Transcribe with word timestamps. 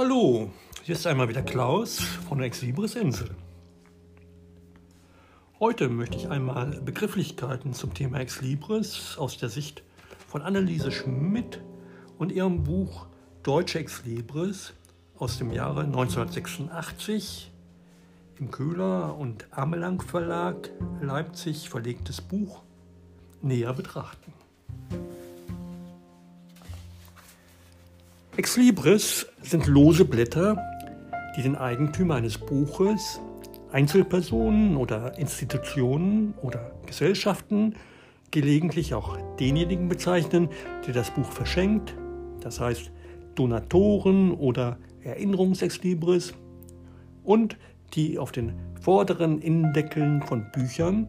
Hallo, 0.00 0.48
hier 0.84 0.94
ist 0.94 1.08
einmal 1.08 1.28
wieder 1.28 1.42
Klaus 1.42 1.98
von 2.28 2.38
der 2.38 2.46
Exlibris 2.46 2.94
Insel. 2.94 3.30
Heute 5.58 5.88
möchte 5.88 6.16
ich 6.16 6.28
einmal 6.28 6.80
Begrifflichkeiten 6.82 7.72
zum 7.72 7.94
Thema 7.94 8.20
Exlibris 8.20 9.18
aus 9.18 9.38
der 9.38 9.48
Sicht 9.48 9.82
von 10.28 10.42
Anneliese 10.42 10.92
Schmidt 10.92 11.60
und 12.16 12.30
ihrem 12.30 12.62
Buch 12.62 13.06
Deutsche 13.42 13.80
Exlibris 13.80 14.72
aus 15.18 15.36
dem 15.38 15.50
Jahre 15.50 15.80
1986 15.80 17.50
im 18.38 18.52
Köhler 18.52 19.16
und 19.18 19.48
Amelang 19.50 20.00
Verlag 20.00 20.70
Leipzig 21.00 21.68
verlegtes 21.68 22.20
Buch 22.20 22.62
näher 23.42 23.72
betrachten. 23.72 24.32
Exlibris 28.38 29.26
sind 29.42 29.66
lose 29.66 30.04
Blätter, 30.04 30.64
die 31.36 31.42
den 31.42 31.56
Eigentümer 31.56 32.14
eines 32.14 32.38
Buches, 32.38 33.20
Einzelpersonen 33.72 34.76
oder 34.76 35.18
Institutionen 35.18 36.34
oder 36.40 36.70
Gesellschaften, 36.86 37.74
gelegentlich 38.30 38.94
auch 38.94 39.18
denjenigen 39.40 39.88
bezeichnen, 39.88 40.50
der 40.86 40.94
das 40.94 41.10
Buch 41.10 41.32
verschenkt, 41.32 41.96
das 42.40 42.60
heißt 42.60 42.92
Donatoren 43.34 44.30
oder 44.30 44.78
Erinnerungsexlibris, 45.02 46.32
und 47.24 47.56
die 47.94 48.20
auf 48.20 48.30
den 48.30 48.52
vorderen 48.80 49.42
Innendeckeln 49.42 50.22
von 50.22 50.46
Büchern, 50.52 51.08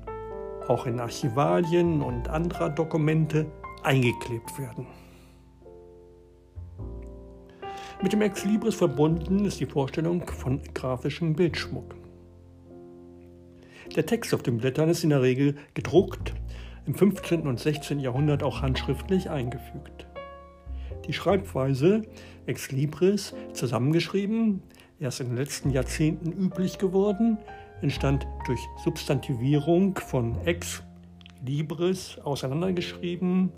auch 0.67 0.87
in 0.87 0.99
Archivalien 0.99 2.01
und 2.01 2.27
anderer 2.27 2.71
Dokumente, 2.71 3.45
eingeklebt 3.84 4.57
werden. 4.57 4.87
Mit 8.01 8.13
dem 8.13 8.21
Exlibris 8.21 8.75
verbunden 8.75 9.43
ist 9.43 9.59
die 9.59 9.65
Vorstellung 9.65 10.25
von 10.25 10.61
grafischem 10.73 11.33
Bildschmuck. 11.33 11.95
Der 13.93 14.05
Text 14.05 14.33
auf 14.33 14.41
den 14.41 14.57
Blättern 14.57 14.87
ist 14.87 15.03
in 15.03 15.09
der 15.09 15.21
Regel 15.21 15.57
gedruckt, 15.73 16.33
im 16.85 16.95
15. 16.95 17.41
und 17.45 17.59
16. 17.59 17.99
Jahrhundert 17.99 18.41
auch 18.41 18.61
handschriftlich 18.61 19.29
eingefügt. 19.29 20.07
Die 21.07 21.13
Schreibweise 21.13 22.03
Exlibris, 22.45 23.35
zusammengeschrieben, 23.51 24.63
erst 24.99 25.20
in 25.20 25.27
den 25.27 25.35
letzten 25.35 25.70
Jahrzehnten 25.70 26.31
üblich 26.31 26.77
geworden, 26.77 27.37
entstand 27.81 28.25
durch 28.45 28.61
Substantivierung 28.81 29.97
von 29.97 30.37
ex 30.45 30.83
libris 31.45 32.17
auseinandergeschrieben. 32.20 33.51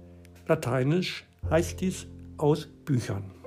Lateinisch 0.48 1.26
heißt 1.50 1.80
dies 1.80 2.08
aus 2.38 2.68
Büchern. 2.86 3.41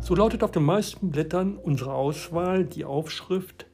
So 0.00 0.14
lautet 0.14 0.42
auf 0.42 0.50
den 0.50 0.64
meisten 0.64 1.10
Blättern 1.10 1.56
unserer 1.56 1.94
Auswahl 1.94 2.64
die 2.64 2.84
Aufschrift 2.84 3.66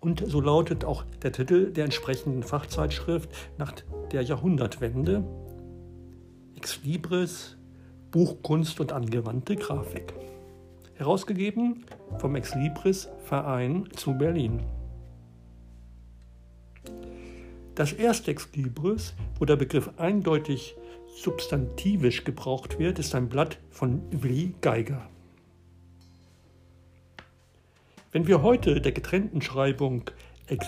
und 0.00 0.22
so 0.26 0.40
lautet 0.40 0.84
auch 0.84 1.04
der 1.22 1.32
Titel 1.32 1.72
der 1.72 1.84
entsprechenden 1.84 2.42
Fachzeitschrift 2.42 3.30
nach 3.56 3.72
der 4.10 4.22
Jahrhundertwende 4.22 5.24
Ex 6.56 6.80
Libris 6.84 7.56
Buchkunst 8.10 8.80
und 8.80 8.92
angewandte 8.92 9.56
Grafik. 9.56 10.12
Herausgegeben 10.94 11.86
vom 12.18 12.36
Ex 12.36 12.54
Libris 12.54 13.08
Verein 13.24 13.88
zu 13.96 14.12
Berlin. 14.18 14.60
Das 17.74 17.92
erste 17.92 18.30
Ex 18.32 18.48
Libris, 18.54 19.14
wo 19.38 19.44
der 19.44 19.56
Begriff 19.56 19.88
eindeutig 19.96 20.76
substantivisch 21.16 22.24
gebraucht 22.24 22.78
wird, 22.78 22.98
ist 22.98 23.14
ein 23.14 23.28
Blatt 23.28 23.58
von 23.70 24.02
Willi 24.10 24.54
Geiger. 24.60 25.08
Wenn 28.12 28.26
wir 28.26 28.42
heute 28.42 28.82
der 28.82 28.92
getrennten 28.92 29.40
Schreibung 29.40 30.10
ex 30.46 30.66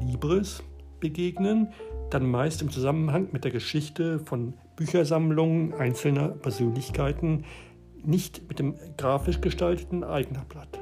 libris 0.00 0.62
begegnen, 0.98 1.68
dann 2.08 2.24
meist 2.24 2.62
im 2.62 2.70
Zusammenhang 2.70 3.28
mit 3.32 3.44
der 3.44 3.50
Geschichte 3.50 4.18
von 4.18 4.54
Büchersammlungen 4.76 5.74
einzelner 5.74 6.28
Persönlichkeiten, 6.28 7.44
nicht 8.02 8.48
mit 8.48 8.60
dem 8.60 8.76
grafisch 8.96 9.42
gestalteten 9.42 10.04
Eignerblatt. 10.04 10.80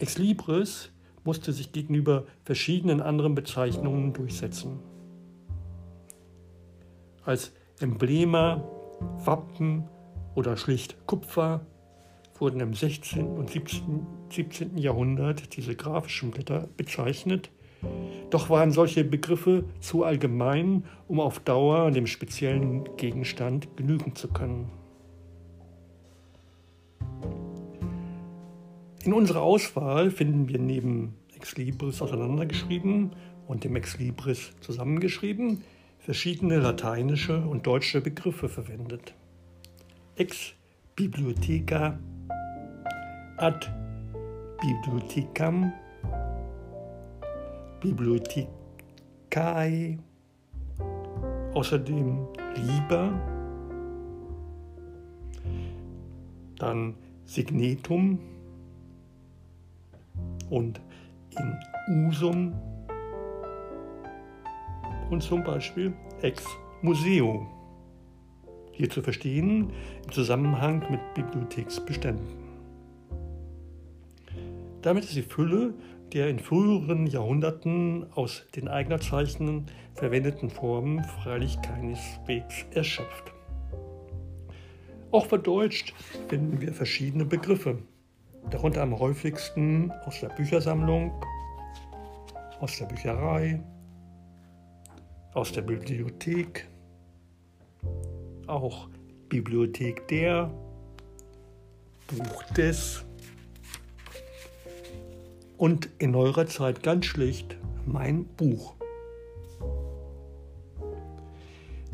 Ex 0.00 0.18
libris 0.18 0.90
musste 1.22 1.52
sich 1.52 1.70
gegenüber 1.70 2.24
verschiedenen 2.44 3.00
anderen 3.00 3.36
Bezeichnungen 3.36 4.12
durchsetzen. 4.12 4.80
Als 7.24 7.52
Emblema, 7.78 8.64
Wappen 9.24 9.84
oder 10.34 10.56
schlicht 10.56 11.06
Kupfer 11.06 11.64
wurden 12.42 12.58
im 12.58 12.74
16. 12.74 13.24
und 13.24 13.50
17. 13.50 14.04
17. 14.30 14.76
Jahrhundert 14.76 15.54
diese 15.54 15.76
grafischen 15.76 16.32
Blätter 16.32 16.68
bezeichnet. 16.76 17.50
Doch 18.30 18.50
waren 18.50 18.72
solche 18.72 19.04
Begriffe 19.04 19.62
zu 19.78 20.02
allgemein, 20.02 20.84
um 21.06 21.20
auf 21.20 21.38
Dauer 21.38 21.92
dem 21.92 22.08
speziellen 22.08 22.96
Gegenstand 22.96 23.76
genügen 23.76 24.16
zu 24.16 24.26
können. 24.26 24.68
In 29.04 29.12
unserer 29.12 29.42
Auswahl 29.42 30.10
finden 30.10 30.48
wir 30.48 30.58
neben 30.58 31.14
Ex 31.36 31.56
Libris 31.56 32.02
auseinandergeschrieben 32.02 33.12
und 33.46 33.62
dem 33.62 33.76
Ex 33.76 33.98
Libris 33.98 34.50
zusammengeschrieben 34.60 35.62
verschiedene 36.00 36.58
lateinische 36.58 37.38
und 37.38 37.68
deutsche 37.68 38.00
Begriffe 38.00 38.48
verwendet. 38.48 39.14
Ex 40.16 40.54
Bibliotheca 40.96 42.00
ad 43.42 43.68
bibliothecam, 44.60 45.72
bibliothecae, 47.80 49.98
außerdem 51.52 52.28
lieber, 52.54 53.12
dann 56.56 56.94
signetum 57.24 58.20
und 60.48 60.80
in 61.36 61.58
usum 62.06 62.52
und 65.10 65.20
zum 65.20 65.42
Beispiel 65.42 65.92
ex 66.20 66.46
museo. 66.82 67.44
Hier 68.70 68.88
zu 68.88 69.02
verstehen 69.02 69.72
im 70.04 70.12
Zusammenhang 70.12 70.88
mit 70.92 71.00
Bibliotheksbeständen. 71.14 72.41
Damit 74.82 75.04
ist 75.04 75.14
die 75.14 75.22
Fülle 75.22 75.74
der 76.12 76.28
in 76.28 76.38
früheren 76.38 77.06
Jahrhunderten 77.06 78.06
aus 78.12 78.44
den 78.54 78.68
Eignerzeichen 78.68 79.66
verwendeten 79.94 80.50
Formen 80.50 81.02
freilich 81.04 81.60
keineswegs 81.62 82.66
erschöpft. 82.74 83.32
Auch 85.10 85.26
verdeutscht 85.26 85.94
finden 86.28 86.60
wir 86.60 86.72
verschiedene 86.72 87.24
Begriffe, 87.24 87.78
darunter 88.50 88.82
am 88.82 88.98
häufigsten 88.98 89.90
aus 90.04 90.20
der 90.20 90.28
Büchersammlung, 90.28 91.12
aus 92.60 92.78
der 92.78 92.86
Bücherei, 92.86 93.62
aus 95.34 95.52
der 95.52 95.62
Bibliothek, 95.62 96.68
auch 98.46 98.88
Bibliothek 99.28 100.06
der, 100.08 100.50
Buch 102.08 102.42
des, 102.54 103.04
und 105.56 105.88
in 105.98 106.10
neuerer 106.10 106.46
Zeit 106.46 106.82
ganz 106.82 107.06
schlicht 107.06 107.56
mein 107.86 108.24
Buch. 108.24 108.74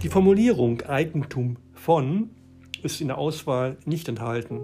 Die 0.03 0.09
Formulierung 0.09 0.83
Eigentum 0.83 1.57
von 1.75 2.31
ist 2.83 3.01
in 3.01 3.09
der 3.09 3.19
Auswahl 3.19 3.77
nicht 3.85 4.09
enthalten, 4.09 4.61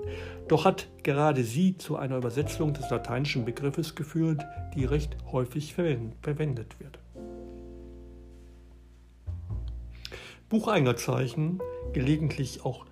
doch 0.49 0.65
hat 0.65 0.89
gerade 1.03 1.43
sie 1.43 1.77
zu 1.77 1.97
einer 1.97 2.19
Übersetzung 2.19 2.73
des 2.73 2.89
lateinischen 2.91 3.45
Begriffes 3.45 3.97
geführt, 3.97 4.45
die 4.77 4.85
recht 4.85 5.17
häufig 5.33 5.75
verwendet 5.75 6.79
wird. 6.79 7.01
Bucheigenerzeichen, 10.49 11.61
gelegentlich 11.93 12.65
auch 12.65 12.87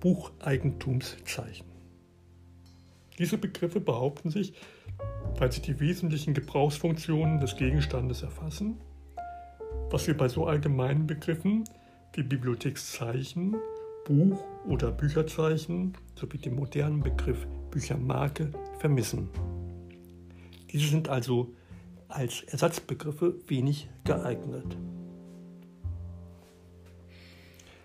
Bucheigentumszeichen. 0.00 1.66
Diese 3.18 3.36
Begriffe 3.36 3.80
behaupten 3.80 4.30
sich 4.30 4.54
weil 5.38 5.52
sie 5.52 5.62
die 5.62 5.78
wesentlichen 5.78 6.34
Gebrauchsfunktionen 6.34 7.40
des 7.40 7.56
Gegenstandes 7.56 8.22
erfassen, 8.22 8.80
was 9.90 10.06
wir 10.06 10.16
bei 10.16 10.28
so 10.28 10.46
allgemeinen 10.46 11.06
Begriffen 11.06 11.64
wie 12.14 12.22
Bibliothekszeichen, 12.22 13.56
Buch- 14.04 14.44
oder 14.66 14.90
Bücherzeichen 14.90 15.96
sowie 16.14 16.38
dem 16.38 16.56
modernen 16.56 17.00
Begriff 17.00 17.46
Büchermarke 17.70 18.50
vermissen. 18.78 19.28
Diese 20.72 20.88
sind 20.88 21.08
also 21.08 21.54
als 22.08 22.42
Ersatzbegriffe 22.42 23.34
wenig 23.46 23.88
geeignet. 24.04 24.76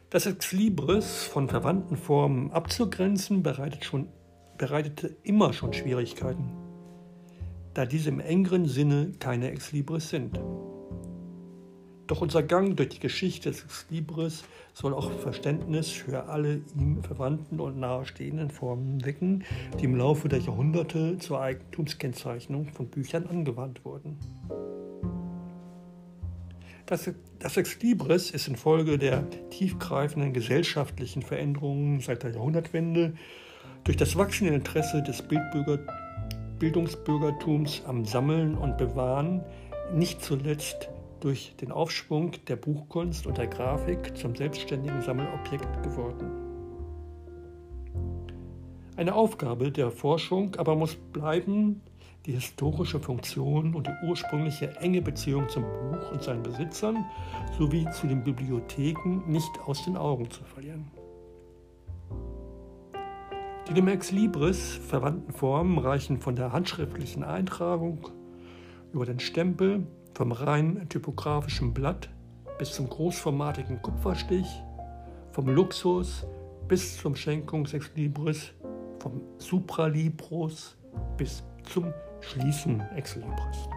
Das 0.09 0.25
Ex 0.25 0.51
Libris 0.51 1.23
von 1.23 1.49
verwandten 1.49 1.97
Formen 1.97 2.51
abzugrenzen 2.51 3.43
bereitet 3.43 3.83
schon, 3.83 4.07
bereitete 4.57 5.15
immer 5.23 5.53
schon 5.53 5.73
Schwierigkeiten, 5.73 6.51
da 7.73 7.85
diese 7.85 8.09
im 8.09 8.19
engeren 8.19 8.67
Sinne 8.67 9.11
keine 9.19 9.51
Ex 9.51 9.71
Libris 9.71 10.09
sind. 10.09 10.39
Doch 12.07 12.21
unser 12.21 12.43
Gang 12.43 12.75
durch 12.75 12.89
die 12.89 12.99
Geschichte 12.99 13.49
des 13.49 13.63
Ex 13.63 13.85
Libris 13.89 14.43
soll 14.73 14.93
auch 14.93 15.11
Verständnis 15.11 15.89
für 15.89 16.25
alle 16.25 16.61
ihm 16.77 17.01
verwandten 17.03 17.59
und 17.59 17.79
nahestehenden 17.79 18.49
Formen 18.49 19.05
wecken, 19.05 19.43
die 19.79 19.85
im 19.85 19.95
Laufe 19.95 20.27
der 20.27 20.39
Jahrhunderte 20.39 21.17
zur 21.17 21.41
Eigentumskennzeichnung 21.41 22.69
von 22.69 22.87
Büchern 22.87 23.27
angewandt 23.27 23.85
wurden. 23.85 24.19
Das, 26.85 27.09
das 27.39 27.55
Ex 27.55 27.81
Libris 27.81 28.31
ist 28.31 28.47
infolge 28.47 28.97
der 28.97 29.29
tiefgreifenden 29.49 30.33
gesellschaftlichen 30.33 31.21
Veränderungen 31.21 32.01
seit 32.01 32.23
der 32.23 32.31
Jahrhundertwende 32.31 33.13
durch 33.85 33.97
das 33.97 34.15
wachsende 34.17 34.53
Interesse 34.53 35.01
des 35.01 35.21
Bildbürger, 35.21 35.79
Bildungsbürgertums 36.63 37.81
am 37.87 38.05
Sammeln 38.05 38.57
und 38.57 38.77
Bewahren, 38.77 39.43
nicht 39.93 40.23
zuletzt 40.23 40.87
durch 41.19 41.53
den 41.59 41.73
Aufschwung 41.73 42.31
der 42.47 42.55
Buchkunst 42.55 43.27
und 43.27 43.37
der 43.37 43.47
Grafik 43.47 44.15
zum 44.15 44.33
selbstständigen 44.33 45.01
Sammelobjekt 45.01 45.83
geworden. 45.83 46.31
Eine 48.95 49.13
Aufgabe 49.13 49.73
der 49.73 49.91
Forschung 49.91 50.55
aber 50.55 50.77
muss 50.77 50.95
bleiben, 50.95 51.81
die 52.25 52.31
historische 52.31 53.01
Funktion 53.01 53.75
und 53.75 53.87
die 53.87 54.07
ursprüngliche 54.07 54.73
enge 54.77 55.01
Beziehung 55.01 55.49
zum 55.49 55.63
Buch 55.63 56.13
und 56.13 56.23
seinen 56.23 56.43
Besitzern 56.43 57.03
sowie 57.57 57.85
zu 57.91 58.07
den 58.07 58.23
Bibliotheken 58.23 59.21
nicht 59.27 59.51
aus 59.65 59.83
den 59.83 59.97
Augen 59.97 60.31
zu 60.31 60.41
verlieren. 60.45 61.02
Die 63.69 63.73
dem 63.73 63.87
Ex 63.87 64.11
Libris 64.11 64.75
verwandten 64.75 65.31
Formen 65.31 65.77
reichen 65.77 66.19
von 66.19 66.35
der 66.35 66.51
handschriftlichen 66.51 67.23
Eintragung 67.23 68.09
über 68.91 69.05
den 69.05 69.21
Stempel, 69.21 69.87
vom 70.13 70.33
rein 70.33 70.87
typografischen 70.89 71.73
Blatt 71.73 72.09
bis 72.59 72.73
zum 72.73 72.89
großformatigen 72.89 73.81
Kupferstich, 73.81 74.47
vom 75.31 75.47
Luxus 75.47 76.25
bis 76.67 76.97
zum 76.97 77.15
Schenkungsex 77.15 77.91
Libris, 77.95 78.51
vom 78.99 79.21
Supralibros 79.37 80.75
bis 81.15 81.43
zum 81.63 81.93
Schließen 82.19 82.81
Ex 82.95 83.15
Libris. 83.15 83.69